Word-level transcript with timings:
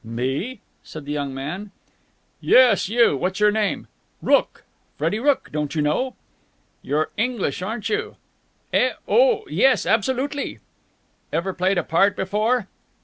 "Me?" 0.03 0.61
said 0.81 1.05
the 1.05 1.11
young 1.11 1.31
man. 1.31 1.69
"Yes, 2.39 2.89
you. 2.89 3.15
What's 3.15 3.39
your 3.39 3.51
name?" 3.51 3.87
"Rooke. 4.19 4.63
Frederick 4.97 5.23
Rooke, 5.23 5.49
don't 5.51 5.75
you 5.75 5.83
know." 5.83 6.15
"You're 6.81 7.11
English, 7.17 7.61
aren't 7.61 7.87
you?" 7.87 8.15
"Eh? 8.73 8.93
Oh, 9.07 9.45
yes, 9.47 9.85
absolutely!" 9.85 10.57
"Ever 11.31 11.53
played 11.53 11.77
a 11.77 11.83
part 11.83 12.15
before?" 12.15 12.67